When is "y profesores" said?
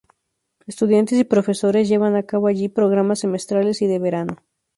1.19-1.87